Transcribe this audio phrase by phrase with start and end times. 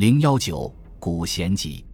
[0.00, 1.84] 零幺九古贤集，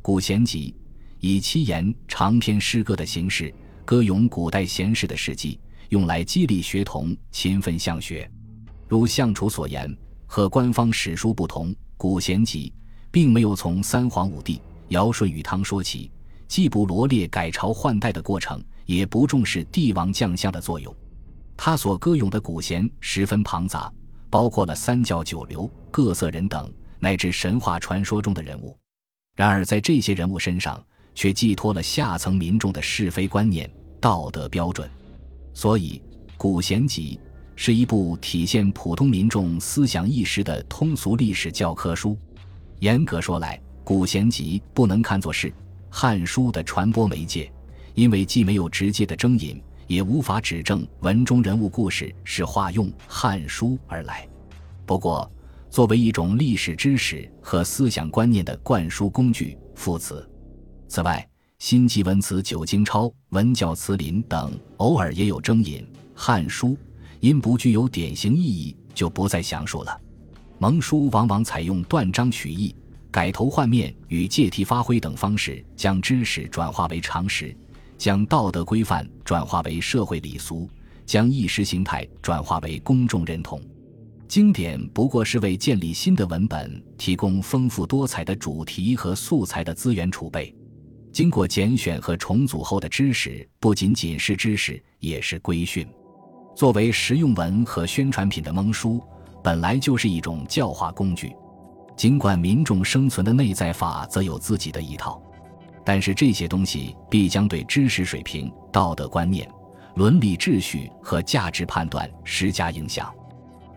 [0.00, 0.74] 古贤集
[1.18, 5.60] 以七言长篇诗歌的形式歌咏古代贤士的事迹，
[5.90, 8.26] 用来激励学童勤奋向学。
[8.88, 9.94] 如相楚所言，
[10.26, 12.72] 和官方史书不同，古贤集
[13.10, 14.58] 并没有从三皇五帝、
[14.88, 16.10] 尧舜禹汤说起，
[16.48, 20.96] 既不罗列改朝换代的过程，也不重视帝王将相的作用。
[21.58, 23.92] 他所歌咏的古贤十分庞杂，
[24.30, 26.72] 包括了三教九流、各色人等。
[27.00, 28.78] 乃至神话传说中的人物，
[29.34, 30.80] 然而在这些人物身上，
[31.14, 33.68] 却寄托了下层民众的是非观念、
[33.98, 34.88] 道德标准。
[35.54, 36.00] 所以，
[36.36, 37.18] 《古贤集》
[37.56, 42.16] 是一部体现普通民众思想意识的通俗历史教科书。
[42.78, 45.48] 严格说来，《古贤集》不能看作是
[45.90, 47.50] 《汉书》的传播媒介，
[47.94, 54.26] 因为既没有直接的征引，也无法指证文中人物故事是化用《汉书》而来。
[54.86, 55.30] 不过，
[55.70, 60.28] 作为一种历史知识和思想观念的灌输工具，副词。
[60.88, 61.24] 此外，
[61.60, 65.78] 新纪文词《九经钞》《文教词林》等偶尔也有征引
[66.12, 66.70] 《汉书》，
[67.20, 69.96] 因不具有典型意义，就不再详述了。
[70.58, 72.74] 蒙书往往采用断章取义、
[73.08, 77.56] 改头换面与借题发挥等方式，将知识转化为常识，
[77.96, 80.68] 将道德规范转化为社会礼俗，
[81.06, 83.62] 将意识形态转化为公众认同。
[84.30, 90.54] 经典不过是为建立新的文本提供丰富多彩的主题和素材的资源储备。
[91.12, 95.84] 经过拣选和重组后的知识，不仅仅是知识，也是规训。
[96.54, 99.02] 作为实用文和宣传品的蒙书，
[99.42, 101.32] 本来就是一种教化工具。
[101.96, 105.20] 尽管民众生存的内在法则有自己的一套，
[105.84, 109.50] 但是这些东西必将对知识水平、道德观念、
[109.96, 113.12] 伦理秩序和价值判断施加影响。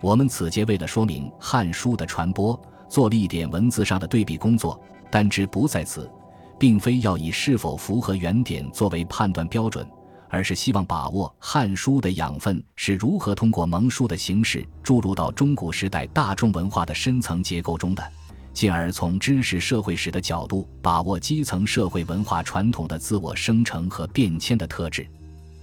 [0.03, 4.77] 我们此节为了说明《汉书》的传播，做了一点文字上的对比工作，
[5.09, 6.11] 但之不在此，
[6.59, 9.87] 并非要以是否符合原点作为判断标准，
[10.27, 18.03] 而是希望把握《汉书》的养分是如何通过蒙书的形式注入到中古时代大众文化的深层结构中的，
[18.51, 25.07] 进而从知识社会史的角度把握基层社会文化传统的自我生成和变迁的特质。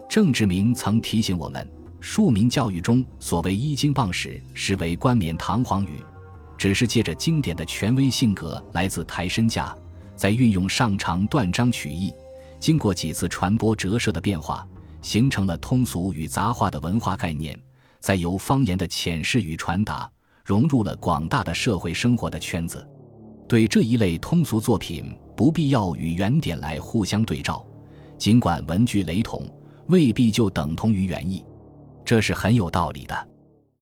[0.08, 1.70] 郑志明曾提醒我们。
[2.00, 6.02] 庶民教育中所谓依经傍史，实为冠冕堂皇语，
[6.56, 9.76] 只是借着经典的权威性格来自抬身价，
[10.16, 12.12] 在运用上长断章取义，
[12.58, 14.66] 经过几次传播折射的变化，
[15.02, 17.58] 形成了通俗与杂化的文化概念，
[18.00, 20.10] 再由方言的浅释与传达，
[20.44, 22.86] 融入了广大的社会生活的圈子。
[23.46, 27.64] 对这一类通俗作品，不必要与原点来互相对照，
[28.16, 29.46] 尽管文句雷同，
[29.88, 31.44] 未必就等同于原意。
[32.10, 33.29] 这是很有道理的。